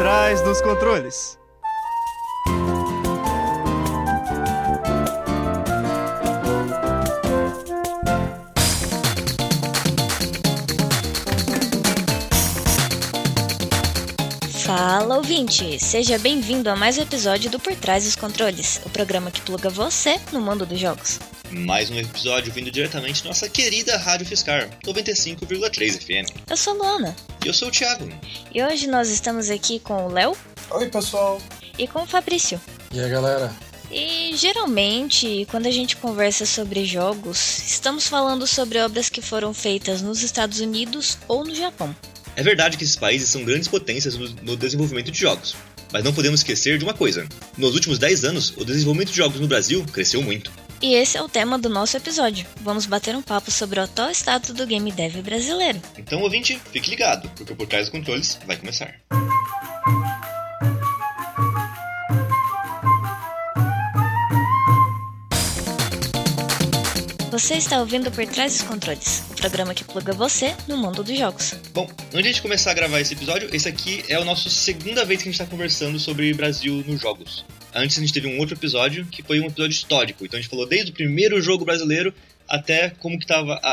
[0.00, 1.39] trás dos controles.
[15.00, 19.30] Fala ouvinte, seja bem-vindo a mais um episódio do Por Trás dos Controles, o programa
[19.30, 21.18] que pluga você no mundo dos jogos.
[21.50, 26.30] Mais um episódio vindo diretamente da nossa querida Rádio Fiscar, 95,3 FM.
[26.50, 27.16] Eu sou Luana.
[27.42, 28.06] E eu sou o Thiago.
[28.54, 30.36] E hoje nós estamos aqui com o Léo.
[30.70, 31.40] Oi, pessoal.
[31.78, 32.60] E com o Fabrício.
[32.92, 33.50] E aí, galera?
[33.90, 40.02] E geralmente, quando a gente conversa sobre jogos, estamos falando sobre obras que foram feitas
[40.02, 41.96] nos Estados Unidos ou no Japão.
[42.36, 45.56] É verdade que esses países são grandes potências no, desenvolvimento de jogos.
[45.92, 49.40] Mas não podemos esquecer de uma coisa: nos últimos 10 anos, o desenvolvimento de jogos
[49.40, 50.52] no Brasil cresceu muito.
[50.82, 52.46] E esse é o tema do nosso episódio.
[52.62, 55.80] Vamos bater um papo sobre o atual estado do game dev brasileiro.
[55.98, 58.94] Então, ouvinte, fique ligado, porque o Por Trás dos Controles vai começar.
[67.40, 71.18] Você está ouvindo Por Trás dos Controles, o programa que pluga você no mundo dos
[71.18, 71.54] jogos.
[71.72, 75.22] Bom, antes de começar a gravar esse episódio, esse aqui é a nossa segunda vez
[75.22, 77.46] que a gente está conversando sobre Brasil nos jogos.
[77.74, 80.50] Antes a gente teve um outro episódio que foi um episódio histórico, então a gente
[80.50, 82.14] falou desde o primeiro jogo brasileiro
[82.46, 83.68] até como que estava a,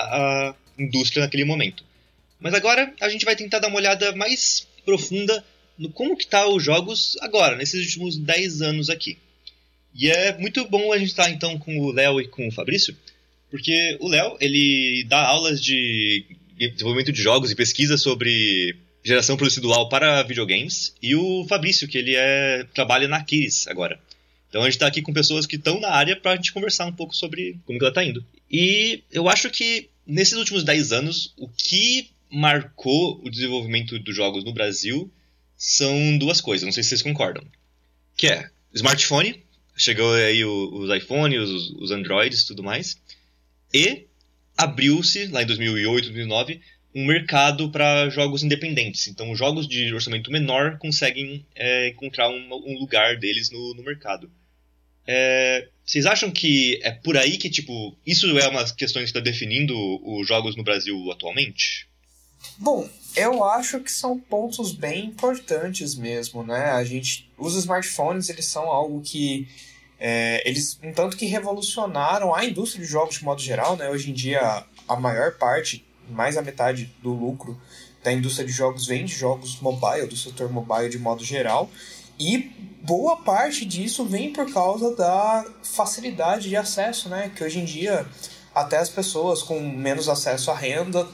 [0.50, 1.84] a indústria naquele momento.
[2.40, 5.44] Mas agora a gente vai tentar dar uma olhada mais profunda
[5.78, 9.18] no como que tá os jogos agora, nesses últimos 10 anos aqui.
[9.94, 12.96] E é muito bom a gente estar então com o Léo e com o Fabrício,
[13.50, 16.26] porque o Léo, ele dá aulas de
[16.58, 22.16] desenvolvimento de jogos e pesquisa sobre geração procedural para videogames, e o Fabrício, que ele
[22.16, 24.00] é trabalha na Kiris agora.
[24.50, 26.86] Então a gente está aqui com pessoas que estão na área para a gente conversar
[26.86, 28.24] um pouco sobre como ela está indo.
[28.52, 34.44] E eu acho que nesses últimos 10 anos, o que marcou o desenvolvimento dos jogos
[34.44, 35.12] no Brasil
[35.58, 37.44] são duas coisas, não sei se vocês concordam.
[38.16, 39.42] Que é smartphone,
[39.76, 42.98] chegou aí os iPhones, os, os Androids e tudo mais,
[43.74, 44.08] e
[44.58, 46.62] abriu-se, lá em 2008, 2009,
[46.96, 49.08] um mercado para jogos independentes.
[49.08, 54.32] Então, jogos de orçamento menor conseguem é, encontrar um, um, lugar deles no, no mercado.
[55.06, 59.20] É, vocês acham que é por aí que, tipo, isso é uma questão que está
[59.20, 59.74] definindo
[60.04, 61.88] os jogos no Brasil atualmente?
[62.58, 66.72] Bom, eu acho que são pontos bem importantes mesmo, né?
[66.72, 69.48] A gente, os smartphones, eles são algo que
[70.00, 73.90] é, eles um tanto que revolucionaram a indústria de jogos de modo geral, né?
[73.90, 77.60] Hoje em dia a maior parte, mais da metade do lucro
[78.04, 81.70] da indústria de jogos vem de jogos mobile, do setor mobile de modo geral.
[82.20, 87.32] E boa parte disso vem por causa da facilidade de acesso, né?
[87.36, 88.06] Que hoje em dia
[88.56, 91.08] até as pessoas com menos acesso à renda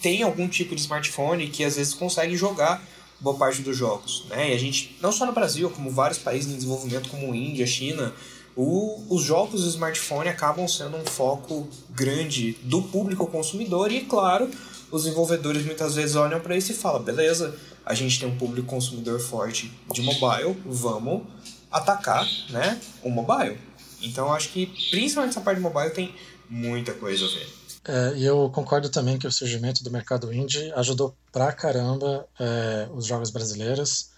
[0.00, 2.82] têm algum tipo de smartphone que às vezes conseguem jogar
[3.20, 4.50] boa parte dos jogos, né?
[4.50, 8.14] E a gente, não só no Brasil, como vários países em desenvolvimento, como Índia, China,
[8.56, 14.50] o, os jogos de smartphone acabam sendo um foco grande do público consumidor e, claro,
[14.90, 18.66] os desenvolvedores muitas vezes olham para isso e falam, beleza, a gente tem um público
[18.66, 21.22] consumidor forte de mobile, vamos
[21.70, 23.58] atacar, né, o mobile.
[24.02, 26.14] Então, acho que principalmente essa parte de mobile tem
[26.48, 27.57] muita coisa a ver.
[27.88, 32.86] É, e eu concordo também que o surgimento do mercado indie ajudou pra caramba é,
[32.92, 34.10] os jogos brasileiros,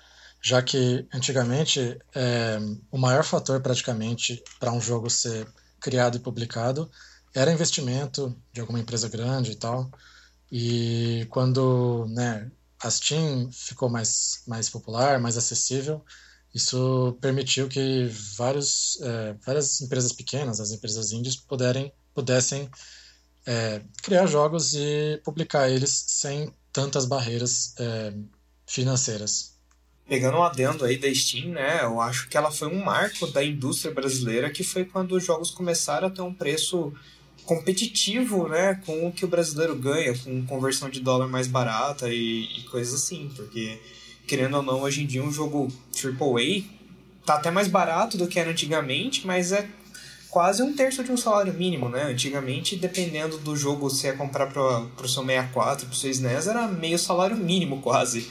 [0.43, 2.59] já que antigamente é,
[2.91, 5.47] o maior fator praticamente para um jogo ser
[5.79, 6.91] criado e publicado
[7.33, 9.89] era investimento de alguma empresa grande e tal.
[10.51, 12.51] E quando né,
[12.83, 16.05] a Steam ficou mais, mais popular, mais acessível,
[16.53, 22.69] isso permitiu que vários, é, várias empresas pequenas, as empresas indies, puderem, pudessem
[23.47, 28.13] é, criar jogos e publicar eles sem tantas barreiras é,
[28.67, 29.59] financeiras.
[30.09, 33.45] Pegando um adendo aí da Steam, né, eu acho que ela foi um marco da
[33.45, 36.93] indústria brasileira, que foi quando os jogos começaram a ter um preço
[37.45, 42.45] competitivo, né, com o que o brasileiro ganha, com conversão de dólar mais barata e,
[42.59, 43.81] e coisas assim, porque
[44.27, 46.65] querendo ou não, hoje em dia um jogo AAA
[47.25, 49.69] tá até mais barato do que era antigamente, mas é
[50.31, 52.05] quase um terço de um salário mínimo, né?
[52.05, 56.47] Antigamente, dependendo do jogo, se ia comprar para o seu 64, para o seu SNES,
[56.47, 58.29] era meio salário mínimo quase.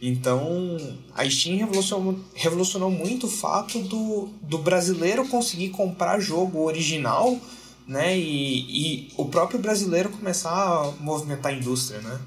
[0.00, 0.76] Então,
[1.14, 7.38] a Steam revolucionou, revolucionou muito o fato do, do brasileiro conseguir comprar jogo original,
[7.86, 8.18] né?
[8.18, 12.18] E, e o próprio brasileiro começar a movimentar a indústria, né?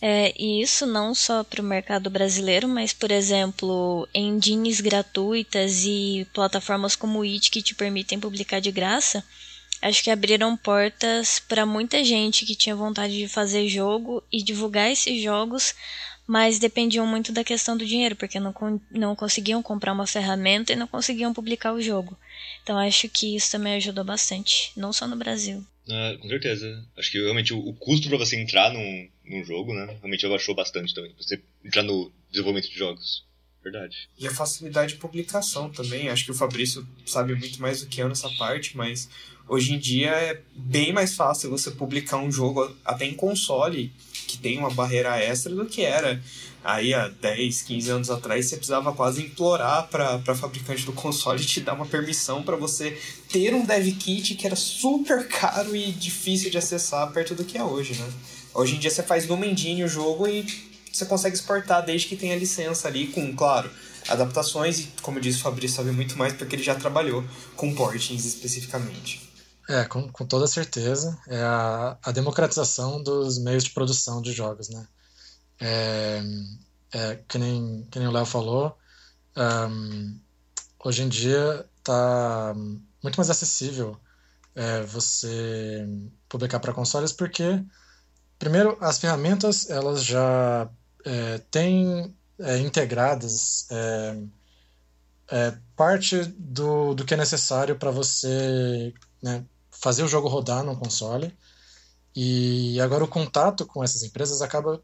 [0.00, 6.26] É, e isso não só para o mercado brasileiro, mas, por exemplo, engines gratuitas e
[6.34, 9.24] plataformas como o It que te permitem publicar de graça,
[9.80, 14.90] acho que abriram portas para muita gente que tinha vontade de fazer jogo e divulgar
[14.90, 15.74] esses jogos,
[16.26, 18.54] mas dependiam muito da questão do dinheiro, porque não,
[18.90, 22.18] não conseguiam comprar uma ferramenta e não conseguiam publicar o jogo.
[22.62, 25.64] Então acho que isso também ajudou bastante, não só no Brasil.
[25.88, 26.84] Ah, com certeza.
[26.96, 30.54] Acho que realmente o, o custo para você entrar num, num jogo, né, realmente abaixou
[30.54, 31.14] bastante também.
[31.16, 33.24] Você entrar no desenvolvimento de jogos.
[33.62, 34.08] Verdade.
[34.16, 36.08] E a facilidade de publicação também.
[36.08, 39.08] Acho que o Fabrício sabe muito mais do que eu nessa parte, mas
[39.48, 43.92] hoje em dia é bem mais fácil você publicar um jogo até em console
[44.26, 46.20] que tem uma barreira extra do que era
[46.64, 51.44] aí há 10, 15 anos atrás você precisava quase implorar para a fabricante do console
[51.44, 52.98] te dar uma permissão para você
[53.28, 57.56] ter um dev kit que era super caro e difícil de acessar perto do que
[57.56, 58.12] é hoje, né?
[58.52, 60.44] Hoje em dia você faz no Mendini o jogo e
[60.92, 63.70] você consegue exportar desde que tenha licença ali com, claro,
[64.08, 67.22] adaptações e, como disse o Fabrício, sabe muito mais porque ele já trabalhou
[67.54, 69.25] com portings especificamente.
[69.68, 71.18] É, com, com toda certeza.
[71.26, 74.86] É a, a democratização dos meios de produção de jogos, né?
[75.60, 76.22] É,
[76.92, 78.76] é, que, nem, que nem o Léo falou,
[79.36, 80.18] um,
[80.84, 82.54] hoje em dia está
[83.02, 83.98] muito mais acessível
[84.54, 85.86] é, você
[86.28, 87.62] publicar para consoles porque,
[88.38, 90.68] primeiro, as ferramentas elas já
[91.04, 94.22] é, têm é, integradas é,
[95.30, 99.44] é, parte do, do que é necessário para você né,
[99.80, 101.36] fazer o jogo rodar no console.
[102.14, 104.82] E agora o contato com essas empresas acaba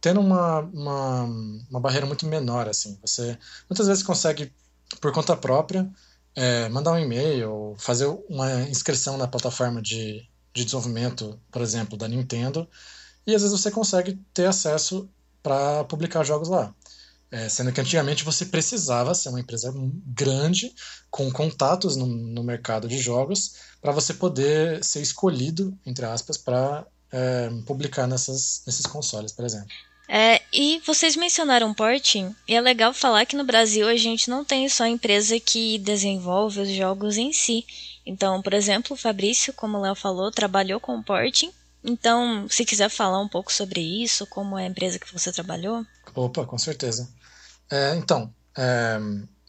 [0.00, 1.24] tendo uma, uma,
[1.70, 2.68] uma barreira muito menor.
[2.68, 3.38] assim Você
[3.68, 4.52] muitas vezes consegue,
[5.00, 5.90] por conta própria,
[6.34, 12.08] é, mandar um e-mail, fazer uma inscrição na plataforma de, de desenvolvimento, por exemplo, da
[12.08, 12.68] Nintendo,
[13.26, 15.08] e às vezes você consegue ter acesso
[15.42, 16.74] para publicar jogos lá.
[17.34, 19.74] É, sendo que antigamente você precisava ser uma empresa
[20.06, 20.72] grande,
[21.10, 26.86] com contatos no, no mercado de jogos, para você poder ser escolhido, entre aspas, para
[27.10, 29.66] é, publicar nessas, nesses consoles, por exemplo.
[30.08, 34.44] É, e vocês mencionaram porting, e é legal falar que no Brasil a gente não
[34.44, 37.66] tem só empresa que desenvolve os jogos em si.
[38.06, 41.50] Então, por exemplo, o Fabrício, como o Léo falou, trabalhou com porting.
[41.82, 45.84] Então, se quiser falar um pouco sobre isso, como é a empresa que você trabalhou.
[46.14, 47.08] Opa, com certeza.
[47.70, 48.98] É, então, é,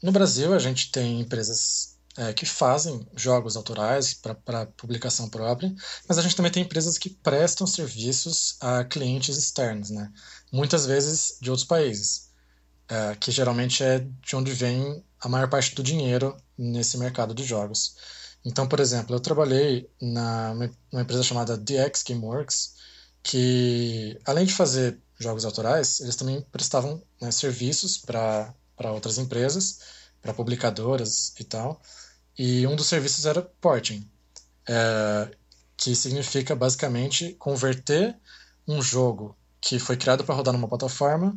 [0.01, 5.73] no Brasil a gente tem empresas é, que fazem jogos autorais para publicação própria,
[6.07, 10.11] mas a gente também tem empresas que prestam serviços a clientes externos, né?
[10.51, 12.29] muitas vezes de outros países,
[12.87, 17.43] é, que geralmente é de onde vem a maior parte do dinheiro nesse mercado de
[17.43, 17.95] jogos.
[18.45, 22.74] Então, por exemplo, eu trabalhei na numa empresa chamada DX Gameworks,
[23.25, 28.53] que além de fazer jogos autorais, eles também prestavam né, serviços para
[28.93, 29.79] outras empresas,
[30.21, 31.81] para publicadoras e tal.
[32.37, 34.07] E um dos serviços era porting,
[34.69, 35.31] é,
[35.75, 38.15] que significa basicamente converter
[38.67, 41.35] um jogo que foi criado para rodar numa plataforma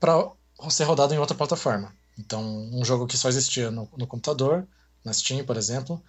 [0.00, 0.32] para
[0.68, 1.94] ser rodado em outra plataforma.
[2.18, 4.66] Então, um jogo que só existia no, no computador,
[5.04, 6.02] na Steam, por exemplo,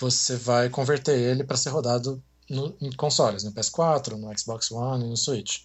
[0.00, 2.20] você vai converter ele para ser rodado
[2.50, 5.62] no, em consoles, no PS4, no Xbox One e no Switch.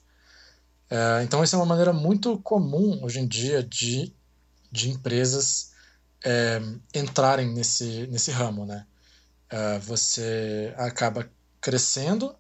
[0.89, 4.13] É, então, isso é uma maneira muito comum hoje em dia de,
[4.71, 5.71] de empresas
[6.23, 6.61] é,
[6.93, 8.65] entrarem nesse, nesse ramo.
[8.65, 8.85] Né?
[9.49, 11.27] É, você acaba
[11.59, 12.35] crescendo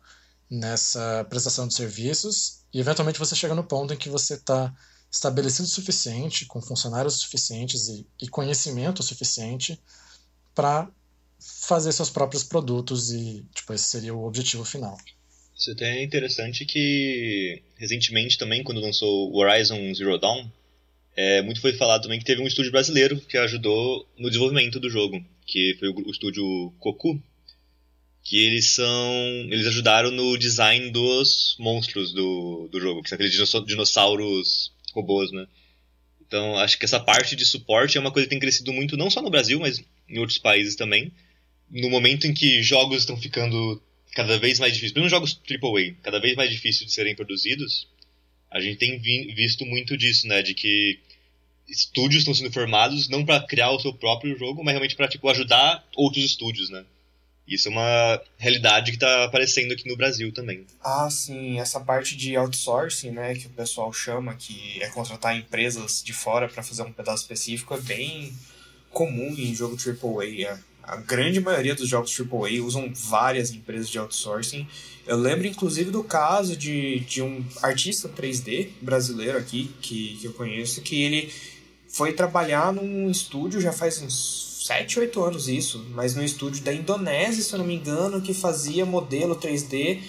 [0.49, 4.71] nessa prestação de serviços e, eventualmente, você chega no ponto em que você está
[5.09, 9.81] estabelecido o suficiente, com funcionários suficientes e, e conhecimento suficiente
[10.53, 10.87] para
[11.39, 14.97] fazer seus próprios produtos e tipo, esse seria o objetivo final.
[15.57, 20.49] Isso até é interessante que recentemente também, quando lançou o Horizon Zero Dawn,
[21.15, 24.89] é, muito foi falado também que teve um estúdio brasileiro que ajudou no desenvolvimento do
[24.89, 27.21] jogo, que foi o, estúdio Koku,
[28.21, 29.13] que eles são.
[29.49, 33.33] Eles ajudaram no design dos monstros do, do jogo, que são aqueles
[33.65, 35.47] dinossauros robôs, né?
[36.27, 39.09] Então acho que essa parte de suporte é uma coisa que tem crescido muito, não
[39.09, 41.13] só no Brasil, mas em outros países também.
[41.69, 43.81] No momento em que jogos estão ficando
[44.13, 47.87] cada vez mais difícil, mesmo jogos AAA, cada vez mais difícil de serem produzidos,
[48.49, 50.41] a gente tem vi visto muito disso, né?
[50.41, 50.99] De que
[51.67, 55.27] estúdios estão sendo formados não para criar o seu próprio jogo, mas realmente para tipo
[55.29, 56.85] ajudar outros estúdios, né?
[57.47, 60.65] Isso é uma realidade que está aparecendo aqui no Brasil também.
[60.83, 66.01] Ah, sim, essa parte de outsourcing, né, que o pessoal chama, que é contratar empresas
[66.03, 68.33] de fora para fazer um pedaço específico, é bem
[68.89, 70.59] comum em jogo AAA.
[70.87, 74.67] A grande maioria dos jogos AAA usam várias empresas de outsourcing.
[75.05, 80.33] Eu lembro inclusive do caso de, de um artista 3D brasileiro aqui, que, que eu
[80.33, 81.31] conheço, que ele
[81.87, 86.73] foi trabalhar num estúdio já faz uns 7, 8 anos isso, mas no estúdio da
[86.73, 90.01] Indonésia, se eu não me engano, que fazia modelo 3D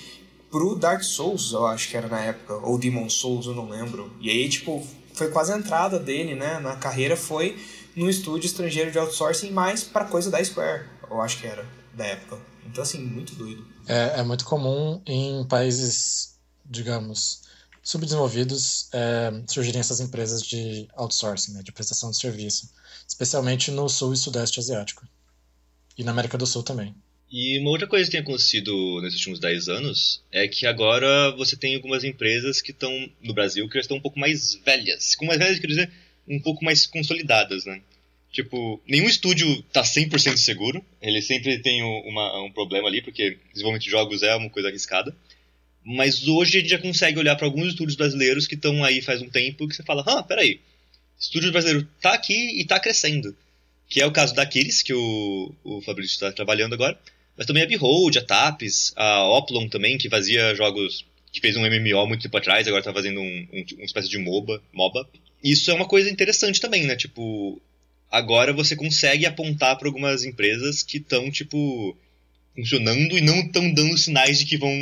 [0.50, 4.10] pro Dark Souls, eu acho que era na época, ou Demon Souls, eu não lembro.
[4.20, 7.56] E aí, tipo, foi quase a entrada dele, né, na carreira foi
[7.96, 12.04] no estúdio estrangeiro de outsourcing, mais para coisa da Square, eu acho que era, da
[12.04, 12.38] época.
[12.66, 13.66] Então, assim, muito doido.
[13.88, 17.42] É, é muito comum em países, digamos,
[17.82, 22.68] subdesenvolvidos é, surgirem essas empresas de outsourcing, né, de prestação de serviço,
[23.08, 25.06] especialmente no sul e sudeste asiático.
[25.96, 26.94] E na América do Sul também.
[27.30, 31.56] E uma outra coisa que tem acontecido nesses últimos 10 anos é que agora você
[31.56, 32.90] tem algumas empresas que estão
[33.22, 35.14] no Brasil que já estão um pouco mais velhas.
[35.14, 35.90] Com mais velhas, quer dizer,
[36.28, 37.80] um pouco mais consolidadas, né?
[38.32, 40.84] Tipo, nenhum estúdio tá 100% seguro.
[41.00, 45.16] Ele sempre tem uma, um problema ali, porque desenvolvimento de jogos é uma coisa arriscada.
[45.84, 49.22] Mas hoje a gente já consegue olhar para alguns estúdios brasileiros que estão aí faz
[49.22, 50.60] um tempo que você fala, ah, peraí,
[51.18, 53.36] estúdio brasileiro tá aqui e tá crescendo.
[53.88, 56.98] Que é o caso da Aquiles, que o, o Fabrício está trabalhando agora
[57.36, 61.04] mas também a Behold, a Taps, a Oplon também, que fazia jogos.
[61.30, 64.18] que fez um MMO muito tempo atrás, agora tá fazendo um, um, uma espécie de
[64.18, 64.62] MOBA.
[64.72, 65.06] MOBA.
[65.42, 66.96] Isso é uma coisa interessante também, né?
[66.96, 67.60] Tipo,
[68.10, 71.96] agora você consegue apontar para algumas empresas que estão, tipo,
[72.54, 74.72] funcionando e não estão dando sinais de que vão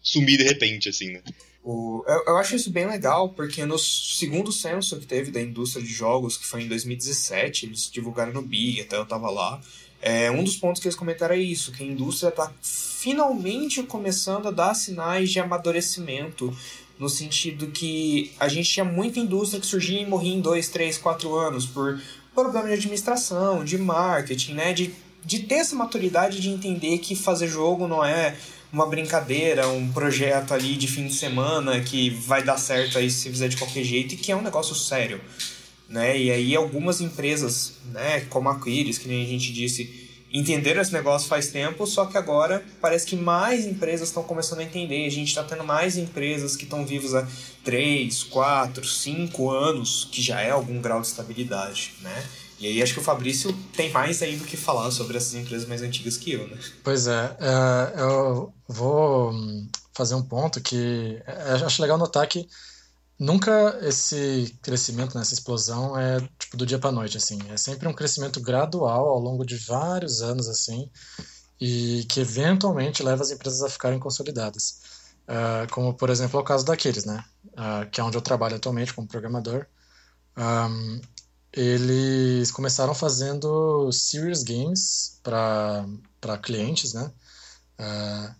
[0.00, 1.22] sumir de repente, assim, né?
[1.62, 5.82] O, eu, eu, acho isso bem legal, porque no segundo censo que teve da indústria
[5.82, 9.62] de jogos, que foi em 2017, eles divulgaram no Big, até eu tava lá,
[10.02, 14.48] é, um dos pontos que eles comentaram é isso, que a indústria está finalmente começando
[14.48, 16.54] a dar sinais de amadurecimento,
[16.98, 20.96] no sentido que a gente tinha muita indústria que surgia e morria em dois, três,
[20.96, 22.00] quatro anos por
[22.34, 24.72] problema de administração, de marketing, né?
[24.72, 24.92] De,
[25.24, 28.36] de ter essa maturidade de entender que fazer jogo não é
[28.72, 33.30] uma brincadeira, um projeto ali de fim de semana que vai dar certo aí se
[33.30, 35.20] fizer de qualquer jeito e que é um negócio sério
[35.88, 36.18] né?
[36.18, 40.03] E aí algumas empresas, né, como a Quiris, que nem a gente disse,
[40.34, 44.64] entenderam esse negócio faz tempo, só que agora parece que mais empresas estão começando a
[44.64, 45.06] entender.
[45.06, 47.24] A gente está tendo mais empresas que estão vivas há
[47.62, 52.26] 3, 4, 5 anos, que já é algum grau de estabilidade, né?
[52.58, 55.68] E aí acho que o Fabrício tem mais aí do que falar sobre essas empresas
[55.68, 56.56] mais antigas que eu, né?
[56.82, 59.32] Pois é, é eu vou
[59.92, 62.48] fazer um ponto que é, acho legal notar que
[63.18, 67.38] nunca esse crescimento, né, essa explosão é tipo do dia para noite assim.
[67.50, 70.90] É sempre um crescimento gradual ao longo de vários anos assim
[71.60, 74.82] e que eventualmente leva as empresas a ficarem consolidadas.
[75.24, 78.56] Uh, como por exemplo é o caso daqueles, né, uh, que é onde eu trabalho
[78.56, 79.66] atualmente como programador.
[80.36, 81.00] Um,
[81.52, 85.86] eles começaram fazendo serious games para
[86.20, 87.12] para clientes, né?
[87.78, 88.34] Uh,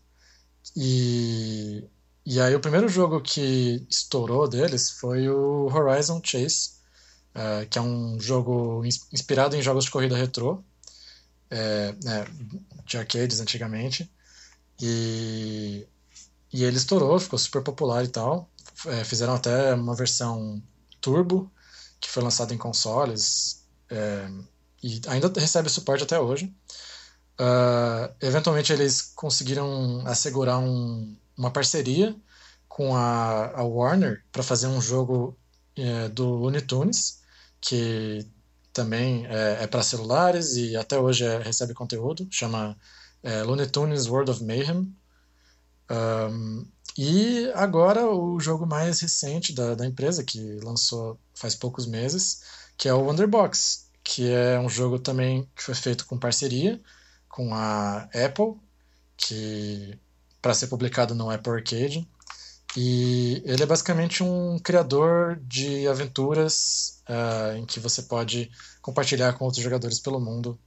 [0.77, 1.89] e
[2.27, 6.73] e aí o primeiro jogo que estourou deles foi o Horizon Chase,
[7.35, 10.63] uh, que é um jogo inspirado em jogos de corrida retrô,
[11.51, 12.25] é, né,
[12.85, 14.11] de arcades antigamente.
[14.81, 15.87] E,
[16.53, 18.51] e ele estourou, ficou super popular e tal.
[18.87, 20.63] É, fizeram até uma versão
[21.01, 21.51] turbo,
[22.01, 24.29] que foi lançada em consoles, é,
[24.83, 26.55] e ainda recebe suporte até hoje.
[27.41, 32.17] Uh, eventualmente eles conseguiram assegurar um, uma parceria
[32.69, 35.37] com a, a Warner para fazer um jogo
[35.77, 37.23] é, do Looney Tunes,
[37.61, 38.27] que
[38.73, 42.77] também é, é para celulares e até hoje é, recebe conteúdo, chama
[43.23, 44.95] é, Looney Tunes World of Mayhem.
[45.91, 52.43] Um, e agora o jogo mais recente da, da empresa, que lançou faz poucos meses,
[52.77, 56.81] que é o Wonderbox, que é um jogo também que foi feito com parceria
[57.35, 58.55] com a Apple,
[59.17, 59.99] que
[60.45, 62.07] para ser publicado no Apple Arcade.
[62.77, 68.51] E ele é basicamente um criador de aventuras uh, em que você pode
[68.83, 70.59] compartilhar com outros jogadores pelo mundo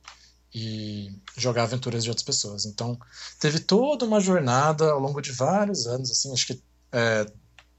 [0.52, 2.66] e jogar aventuras de outras pessoas.
[2.66, 2.98] Então,
[3.40, 7.28] teve toda uma jornada ao longo de vários anos, assim, acho que é,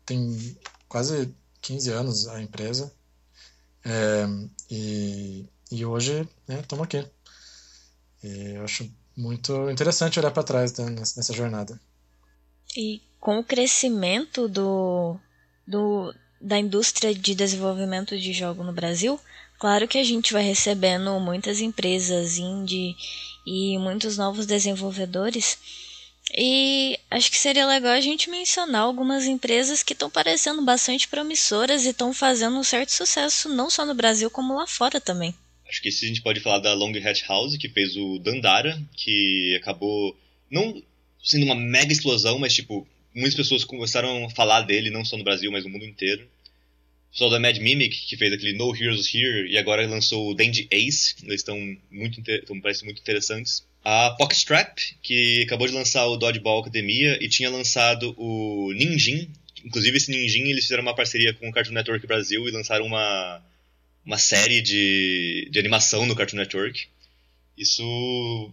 [0.07, 0.57] tem
[0.89, 2.93] quase 15 anos a empresa.
[3.85, 4.25] É,
[4.71, 7.11] e, e hoje estamos né, aqui.
[8.23, 8.89] E eu acho
[9.19, 11.79] muito interessante olhar para trás né, nessa jornada.
[12.77, 15.19] E com o crescimento do,
[15.67, 19.19] do, da indústria de desenvolvimento de jogo no Brasil,
[19.59, 22.95] claro que a gente vai recebendo muitas empresas indie
[23.45, 25.59] e muitos novos desenvolvedores.
[26.33, 31.85] E acho que seria legal a gente mencionar algumas empresas que estão parecendo bastante promissoras
[31.85, 35.35] e estão fazendo um certo sucesso, não só no Brasil, como lá fora também.
[35.69, 38.81] Acho que se a gente pode falar da Long Hat House, que fez o Dandara,
[38.97, 40.19] que acabou
[40.51, 40.83] não
[41.23, 45.25] sendo uma mega explosão, mas tipo, muitas pessoas começaram a falar dele, não só no
[45.25, 46.27] Brasil, mas no mundo inteiro.
[47.11, 50.69] pessoal da Mad Mimic, que fez aquele No Heroes Here, e agora lançou o Dandy
[50.71, 52.23] Ace, eles estão muito,
[52.63, 53.67] parecem muito interessantes.
[53.85, 59.31] A Pockstrap, que acabou de lançar o Dodgeball Academia e tinha lançado o Ninjin.
[59.65, 63.43] Inclusive, esse Ninjin eles fizeram uma parceria com o Cartoon Network Brasil e lançaram uma,
[64.09, 66.89] uma série de, de animação no Cartoon Network.
[67.59, 68.51] Isso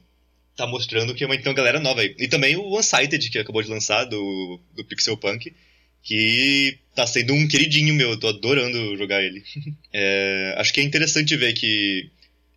[0.53, 2.13] tá mostrando que é uma então, galera nova aí.
[2.19, 5.53] E também o Unsighted, que acabou de lançar, do, do Pixel Punk,
[6.03, 9.45] que tá sendo um queridinho meu, eu tô adorando jogar ele.
[9.93, 12.09] é, acho que é interessante ver que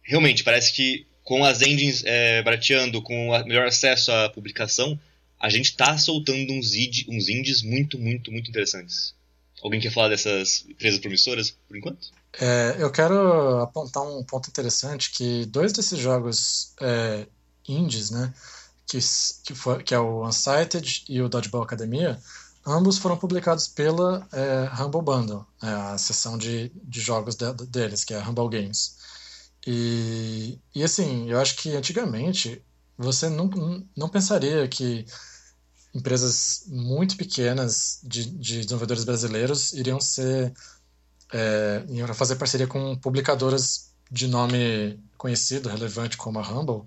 [0.03, 4.99] realmente parece que com as engines é, barateando, com o melhor acesso à publicação,
[5.39, 9.15] a gente tá soltando uns, id, uns indies muito, muito, muito interessantes.
[9.63, 12.09] Alguém quer falar dessas empresas promissoras por enquanto?
[12.41, 17.27] É, eu quero apontar um ponto interessante que dois desses jogos é,
[17.67, 18.33] indies, né,
[18.87, 18.99] que,
[19.45, 22.21] que, foi, que é o Unsighted e o Dodgeball Academia,
[22.67, 28.05] ambos foram publicados pela é, Humble Bundle, né, a seção de, de jogos de, deles,
[28.05, 28.97] que é a Humble Games.
[29.67, 32.63] E, e assim, eu acho que antigamente
[32.97, 33.51] você não,
[33.97, 35.05] não pensaria que
[35.95, 40.53] empresas muito pequenas de, de desenvolvedores brasileiros iriam ser
[41.33, 46.87] é, iriam fazer parceria com publicadoras de nome conhecido, relevante como a Humble.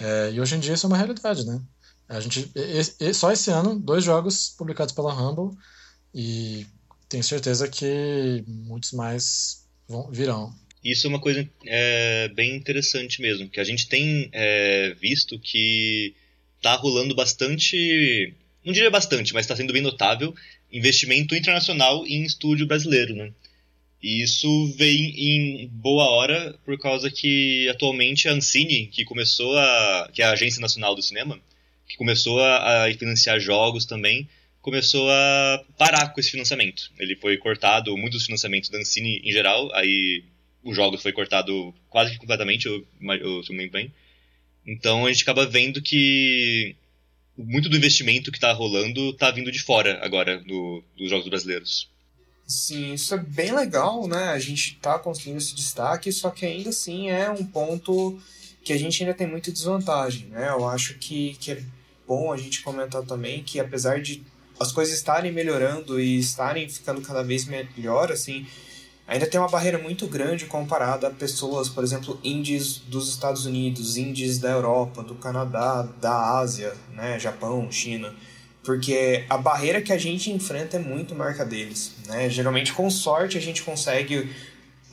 [0.00, 1.60] É, e hoje em dia isso é uma realidade, né?
[2.08, 5.56] A gente, e, e, só esse ano, dois jogos publicados pela Humble
[6.14, 6.66] e
[7.08, 10.52] tenho certeza que muitos mais vão, virão.
[10.82, 16.14] Isso é uma coisa é, bem interessante mesmo, que a gente tem é, visto que
[16.62, 18.32] tá rolando bastante,
[18.64, 20.34] não diria bastante, mas está sendo bem notável,
[20.72, 23.32] investimento internacional em estúdio brasileiro, né?
[24.02, 30.10] E isso vem em boa hora por causa que atualmente a Ancine, que começou a,
[30.12, 31.38] que é a Agência Nacional do Cinema,
[31.86, 34.28] que começou a, a financiar jogos também,
[34.60, 36.90] começou a parar com esse financiamento.
[36.98, 40.24] Ele foi cortado, muitos financiamentos da Ancine em geral, aí
[40.64, 43.92] o jogo foi cortado quase que completamente, eu, eu, eu me lembro bem.
[44.66, 46.76] Então a gente acaba vendo que
[47.36, 51.90] muito do investimento que está rolando está vindo de fora agora do, dos jogos brasileiros.
[52.46, 54.24] Sim, isso é bem legal, né?
[54.24, 58.20] A gente está conseguindo esse destaque, só que ainda assim é um ponto
[58.62, 60.48] que a gente ainda tem muita desvantagem, né?
[60.50, 61.62] Eu acho que, que é
[62.06, 64.22] bom a gente comentar também que apesar de
[64.60, 68.46] as coisas estarem melhorando e estarem ficando cada vez melhor, assim,
[69.06, 73.96] ainda tem uma barreira muito grande comparada a pessoas, por exemplo, indies dos Estados Unidos,
[73.96, 78.14] indies da Europa, do Canadá, da Ásia, né, Japão, China,
[78.62, 82.30] porque a barreira que a gente enfrenta é muito marca deles, né?
[82.30, 84.30] Geralmente com sorte a gente consegue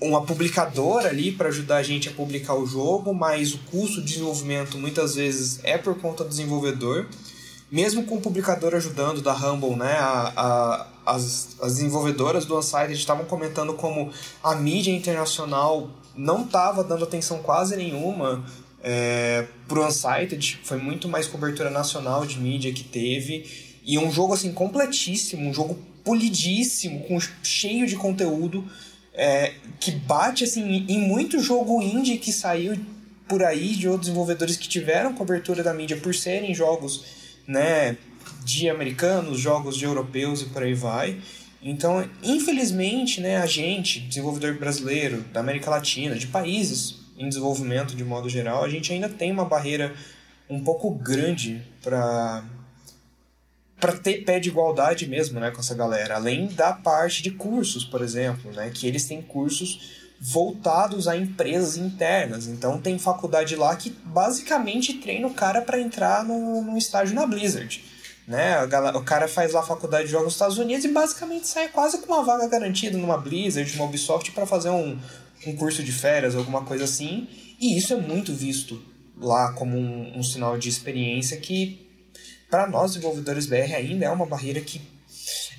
[0.01, 4.13] uma publicadora ali para ajudar a gente a publicar o jogo, mas o custo de
[4.13, 7.07] desenvolvimento muitas vezes é por conta do desenvolvedor.
[7.71, 12.93] Mesmo com o publicador ajudando da Humble, né, a, a as, as desenvolvedoras do Unsighted
[12.93, 14.11] estavam comentando como
[14.43, 18.43] a mídia internacional não estava dando atenção quase nenhuma
[18.83, 23.45] é, pro Unsighted, foi muito mais cobertura nacional de mídia que teve,
[23.83, 28.65] e um jogo assim completíssimo, um jogo polidíssimo, com, cheio de conteúdo,
[29.13, 32.77] é, que bate assim em muito jogo indie que saiu
[33.27, 37.03] por aí de outros desenvolvedores que tiveram cobertura da mídia por serem jogos
[37.47, 37.97] né,
[38.49, 41.19] de americanos, jogos de europeus e por aí vai.
[41.61, 48.03] Então, infelizmente, né, a gente, desenvolvedor brasileiro, da América Latina, de países em desenvolvimento de
[48.03, 49.93] modo geral, a gente ainda tem uma barreira
[50.49, 52.43] um pouco grande para
[53.79, 57.85] para ter pé de igualdade mesmo, né, com essa galera, além da parte de cursos,
[57.85, 62.47] por exemplo, né, que eles têm cursos voltados a empresas internas.
[62.47, 67.81] Então tem faculdade lá que basicamente treina o cara para entrar no estágio na Blizzard.
[68.29, 68.63] Né?
[68.93, 71.97] O cara faz lá a faculdade de jogos nos Estados Unidos e basicamente sai quase
[71.97, 74.99] com uma vaga garantida numa Blizzard, numa Ubisoft para fazer um,
[75.47, 77.27] um curso de férias, alguma coisa assim.
[77.59, 78.79] E isso é muito visto
[79.17, 81.89] lá como um, um sinal de experiência que,
[82.51, 84.79] para nós desenvolvedores BR, ainda é uma barreira que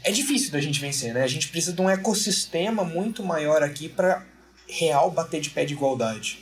[0.05, 1.25] é difícil da gente vencer, né?
[1.25, 4.25] A gente precisa de um ecossistema muito maior aqui para
[4.69, 6.39] real bater de pé de igualdade.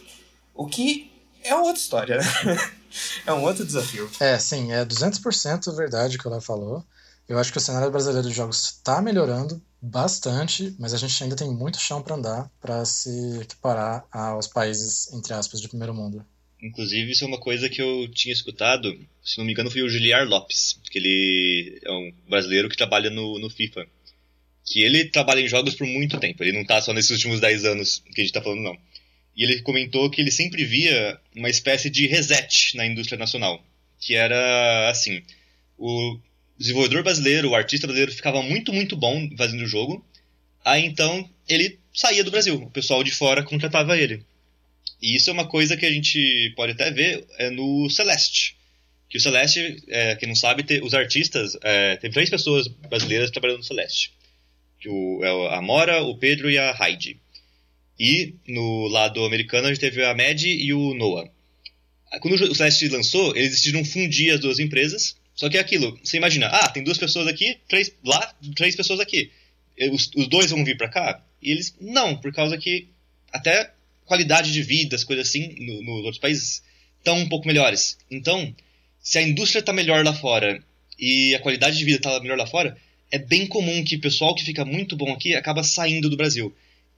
[0.54, 1.10] O que
[1.48, 2.24] é outra história, né?
[3.26, 4.10] é um outro desafio.
[4.20, 6.84] É, sim, é 200% verdade o que ela falou.
[7.28, 11.36] Eu acho que o cenário brasileiro de jogos está melhorando bastante, mas a gente ainda
[11.36, 16.24] tem muito chão para andar para se equiparar aos países, entre aspas, de primeiro mundo.
[16.60, 19.88] Inclusive, isso é uma coisa que eu tinha escutado, se não me engano, foi o
[19.88, 23.86] Giliar Lopes, que ele é um brasileiro que trabalha no, no FIFA.
[24.64, 27.64] Que ele trabalha em jogos por muito tempo, ele não está só nesses últimos 10
[27.64, 28.76] anos que a gente está falando, não
[29.38, 33.64] e ele comentou que ele sempre via uma espécie de reset na indústria nacional,
[33.98, 35.22] que era assim,
[35.78, 36.18] o
[36.58, 40.04] desenvolvedor brasileiro, o artista brasileiro ficava muito, muito bom fazendo o jogo,
[40.68, 44.22] Aí então ele saía do Brasil, o pessoal de fora contratava ele.
[45.00, 48.56] E isso é uma coisa que a gente pode até ver é, no Celeste.
[49.08, 51.56] Que o Celeste, é, quem não sabe, te, os artistas.
[51.62, 54.12] É, três pessoas brasileiras trabalhando no Celeste:
[54.86, 57.18] o, é a Mora, o Pedro e a Heidi.
[57.98, 61.30] E no lado americano a gente teve a Mad e o Noah.
[62.20, 65.16] Quando o Celeste lançou, eles decidiram fundir as duas empresas.
[65.34, 68.98] Só que é aquilo, você imagina, ah, tem duas pessoas aqui, três lá, três pessoas
[68.98, 69.30] aqui.
[69.92, 71.22] Os, os dois vão vir para cá?
[71.40, 72.88] E eles, não, por causa que
[73.32, 73.72] até
[74.04, 76.62] qualidade de vida, as coisas assim, nos no outros países,
[76.98, 77.98] estão um pouco melhores.
[78.10, 78.54] Então,
[79.00, 80.62] se a indústria está melhor lá fora
[80.98, 82.76] e a qualidade de vida está melhor lá fora,
[83.10, 86.54] é bem comum que o pessoal que fica muito bom aqui acaba saindo do Brasil.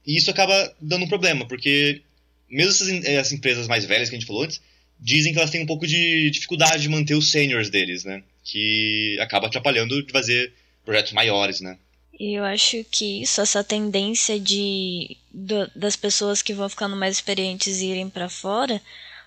[0.06, 2.02] E isso acaba dando um problema, porque
[2.48, 4.60] mesmo essas, essas empresas mais velhas que a gente falou antes,
[4.98, 8.22] dizem que elas têm um pouco de dificuldade de manter os seniors deles, né?
[8.44, 10.52] Que acaba atrapalhando de fazer
[10.84, 11.78] projetos maiores, né?
[12.18, 17.80] Eu acho que isso, essa tendência de do, das pessoas que vão ficando mais experientes
[17.80, 18.80] irem para fora,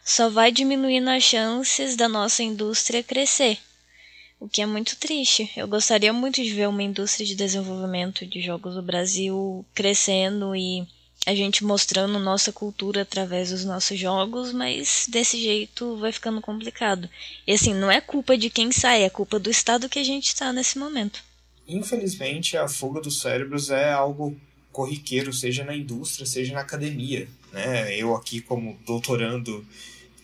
[0.05, 3.57] só vai diminuindo as chances da nossa indústria crescer.
[4.43, 5.49] O que é muito triste.
[5.55, 10.85] Eu gostaria muito de ver uma indústria de desenvolvimento de jogos do Brasil crescendo e
[11.25, 17.09] a gente mostrando nossa cultura através dos nossos jogos, mas desse jeito vai ficando complicado.
[17.47, 20.27] E assim, não é culpa de quem sai, é culpa do estado que a gente
[20.27, 21.23] está nesse momento.
[21.65, 24.35] Infelizmente, a fuga dos cérebros é algo
[24.73, 27.29] corriqueiro, seja na indústria, seja na academia.
[27.53, 27.95] Né?
[27.95, 29.65] Eu aqui como doutorando,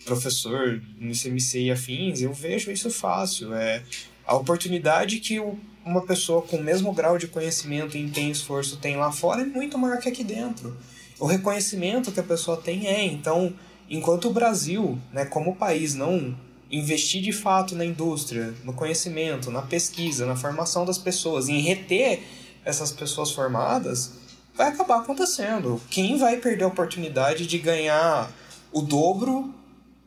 [0.04, 3.54] professor no CMC e afins, eu vejo isso fácil.
[3.54, 3.82] É
[4.30, 5.42] a oportunidade que
[5.84, 9.44] uma pessoa com o mesmo grau de conhecimento e empenho esforço tem lá fora é
[9.44, 10.76] muito maior que aqui dentro.
[11.18, 13.52] O reconhecimento que a pessoa tem é, então,
[13.88, 16.38] enquanto o Brasil, né, como país, não
[16.70, 22.22] investir de fato na indústria, no conhecimento, na pesquisa, na formação das pessoas, em reter
[22.64, 24.12] essas pessoas formadas,
[24.54, 25.82] vai acabar acontecendo.
[25.90, 28.30] Quem vai perder a oportunidade de ganhar
[28.70, 29.52] o dobro,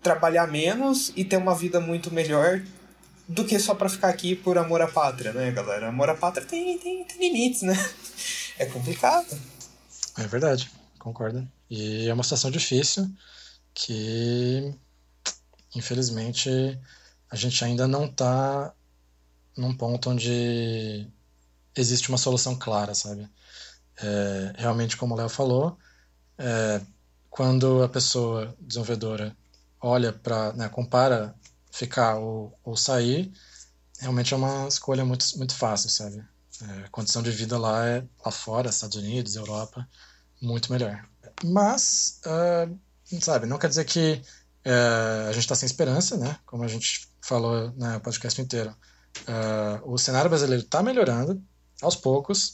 [0.02, 2.64] trabalhar menos e ter uma vida muito melhor
[3.28, 5.90] do que só para ficar aqui por amor à pátria, né, galera?
[5.90, 7.74] Amor à pátria tem, tem, tem limites, né?
[8.60, 9.36] É complicado.
[10.16, 11.48] É verdade, concordo.
[11.68, 13.10] E é uma situação difícil
[13.74, 14.76] que
[15.76, 16.50] infelizmente,
[17.30, 18.74] a gente ainda não está
[19.58, 21.08] num ponto onde
[21.76, 23.28] existe uma solução clara, sabe?
[23.98, 25.78] É, realmente, como o Léo falou,
[26.38, 26.82] é,
[27.30, 29.36] quando a pessoa desenvolvedora
[29.80, 31.36] olha para, né, compara
[31.74, 33.34] ficar ou, ou sair,
[34.00, 36.24] realmente é uma escolha muito, muito fácil, sabe?
[36.62, 39.88] É, a condição de vida lá é lá fora, Estados Unidos, Europa,
[40.40, 41.04] muito melhor.
[41.44, 44.22] Mas, uh, sabe, não quer dizer que
[44.64, 46.38] é, a gente está sem esperança, né?
[46.46, 48.74] Como a gente falou no né, podcast inteiro.
[49.28, 51.44] É, o cenário brasileiro está melhorando
[51.82, 52.54] aos poucos.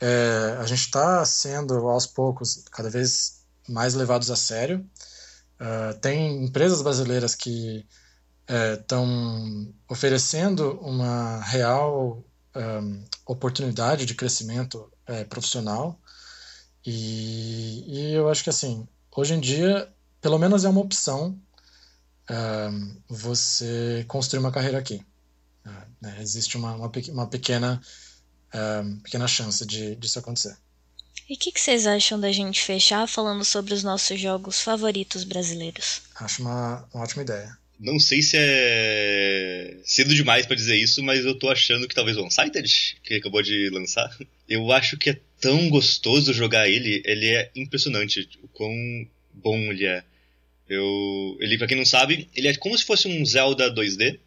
[0.00, 4.84] É, a gente está sendo aos poucos cada vez mais levados a sério.
[5.60, 7.86] É, tem empresas brasileiras que
[8.48, 9.06] estão
[9.68, 12.60] é, oferecendo uma real é,
[13.26, 14.90] oportunidade de crescimento
[15.30, 15.98] profissional.
[16.84, 21.38] E, e eu acho que assim, hoje em dia pelo menos é uma opção
[23.08, 25.02] você construir uma carreira aqui.
[25.64, 26.18] Uh, né?
[26.20, 27.80] Existe uma, uma, uma pequena,
[29.02, 30.58] pequena chance de disso acontecer.
[31.28, 35.24] E o que, que, vocês acham da gente fechar falando sobre os nossos jogos favoritos
[35.24, 36.02] brasileiros?
[36.14, 37.58] Acho uma, uma ótima ideia.
[37.78, 42.16] Não sei se é cedo demais para dizer isso, mas eu tô achando que talvez
[42.16, 44.10] o Unsighted, que acabou de lançar,
[44.48, 48.74] eu acho que é tão gostoso jogar ele, ele é impressionante o quão
[49.32, 50.02] bom ele é.
[50.68, 54.18] Eu, ele, pra quem não sabe, ele é como se fosse um Zelda 2D,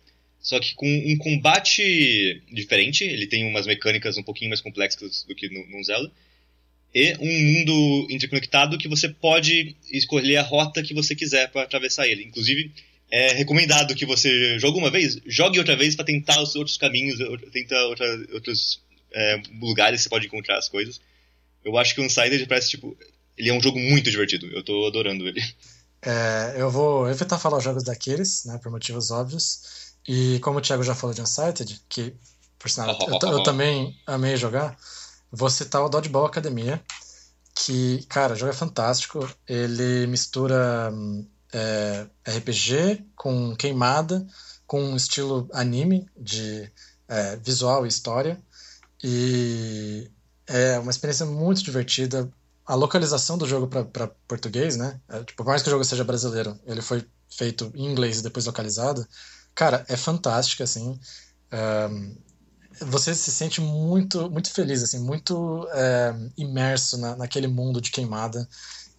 [0.41, 3.03] só que com um combate diferente.
[3.03, 6.11] Ele tem umas mecânicas um pouquinho mais complexas do que no, no Zelda.
[6.93, 12.07] E um mundo interconectado que você pode escolher a rota que você quiser para atravessar
[12.07, 12.23] ele.
[12.23, 12.71] Inclusive,
[13.11, 17.19] é recomendado que você jogue uma vez, jogue outra vez para tentar os outros caminhos,
[17.51, 18.81] tentar outra, outros
[19.13, 21.01] é, lugares que você pode encontrar as coisas.
[21.63, 22.97] Eu acho que o Unsighted parece tipo
[23.37, 24.45] ele é um jogo muito divertido.
[24.47, 25.41] Eu tô adorando ele.
[26.01, 29.93] É, eu vou evitar falar os jogos daqueles, né, por motivos óbvios.
[30.07, 32.13] E como o Thiago já falou de Unsighted, que,
[32.57, 34.77] por sinal, eu, eu, também amei jogar,
[35.31, 36.81] vou citar o Dodgeball Academia,
[37.55, 39.27] que, cara, o jogo é fantástico.
[39.47, 40.91] Ele mistura
[41.53, 44.25] é, RPG com queimada,
[44.65, 46.71] com um estilo anime de
[47.07, 48.39] é, visual e história.
[49.03, 50.09] E
[50.47, 52.31] é uma experiência muito divertida,
[52.65, 54.99] a localização do jogo para português, né?
[55.09, 58.23] É, tipo, por mais que o jogo seja brasileiro, ele foi feito em inglês e
[58.23, 59.05] depois localizado.
[59.53, 60.99] Cara, é fantástica, assim.
[61.51, 62.15] Um,
[62.85, 68.47] você se sente muito, muito feliz, assim, muito é, imerso na, naquele mundo de queimada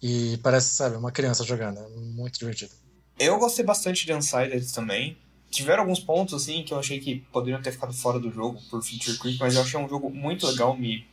[0.03, 1.79] e parece, sabe, uma criança jogando.
[1.79, 2.73] É muito divertido.
[3.17, 5.17] Eu gostei bastante de Unsided também.
[5.49, 8.83] Tiveram alguns pontos, assim, que eu achei que poderiam ter ficado fora do jogo por
[8.83, 10.75] feature creep, mas eu achei um jogo muito legal.
[10.75, 11.07] Me,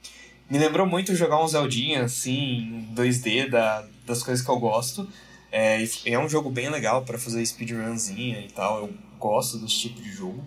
[0.50, 5.09] me lembrou muito jogar um Zeldinha, assim, 2D da, das coisas que eu gosto.
[5.53, 8.87] É, é um jogo bem legal para fazer speedrunzinha e tal.
[8.87, 10.44] Eu gosto desse tipo de jogo.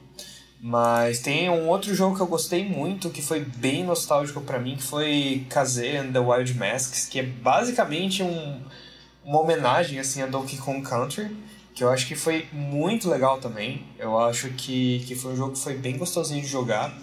[0.65, 4.77] Mas tem um outro jogo que eu gostei muito, que foi bem nostálgico para mim,
[4.77, 8.61] que foi Kaze and the Wild Masks, que é basicamente um,
[9.25, 11.35] uma homenagem assim a Donkey Kong Country,
[11.75, 13.85] que eu acho que foi muito legal também.
[13.99, 16.97] Eu acho que, que foi um jogo que foi bem gostosinho de jogar.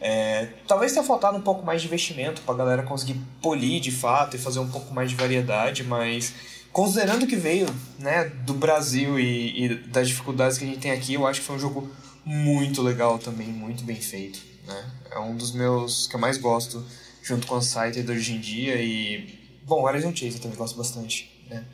[0.00, 3.92] É, talvez tenha faltado um pouco mais de investimento para a galera conseguir polir de
[3.92, 6.34] fato e fazer um pouco mais de variedade, mas
[6.72, 11.14] considerando que veio né, do Brasil e, e das dificuldades que a gente tem aqui,
[11.14, 11.88] eu acho que foi um jogo
[12.24, 14.40] muito legal também, muito bem feito.
[14.66, 14.90] Né?
[15.10, 16.84] É um dos meus que eu mais gosto,
[17.22, 18.76] junto com o Sighted hoje em dia.
[18.80, 21.30] E, bom, Horizon Chase eu também gosto bastante.
[21.48, 21.64] Né?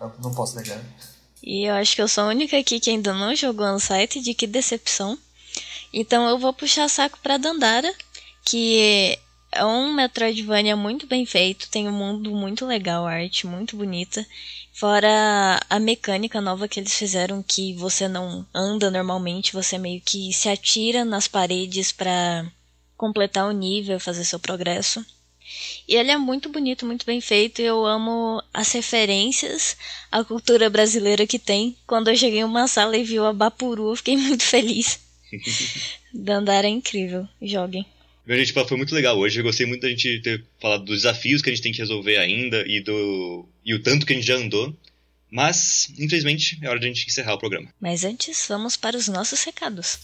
[0.00, 0.82] Eu não posso negar.
[1.42, 4.46] E eu acho que eu sou a única aqui que ainda não jogou Unsighted, que
[4.46, 5.18] decepção.
[5.92, 7.92] Então eu vou puxar saco pra Dandara,
[8.44, 9.18] que
[9.50, 14.24] é um Metroidvania muito bem feito, tem um mundo muito legal, arte muito bonita.
[14.72, 20.32] Fora a mecânica nova que eles fizeram, que você não anda normalmente, você meio que
[20.32, 22.46] se atira nas paredes para
[22.96, 25.04] completar o nível, fazer seu progresso.
[25.88, 27.62] E ele é muito bonito, muito bem feito.
[27.62, 29.76] E eu amo as referências
[30.12, 31.76] à cultura brasileira que tem.
[31.86, 35.00] Quando eu cheguei em uma sala e vi o Abapuru, eu fiquei muito feliz.
[36.12, 37.26] Dandara é incrível.
[37.40, 37.86] Joguem.
[38.28, 39.40] Meu, gente, foi muito legal hoje.
[39.40, 42.18] Eu gostei muito da gente ter falado dos desafios que a gente tem que resolver
[42.18, 44.76] ainda e do e o tanto que a gente já andou.
[45.30, 47.72] Mas, infelizmente, é hora de a gente encerrar o programa.
[47.80, 49.98] Mas antes, vamos para os nossos recados.